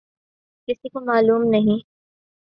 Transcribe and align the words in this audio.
کسی 0.67 0.89
کو 0.89 0.99
معلوم 1.05 1.43
نہیں۔ 1.49 1.79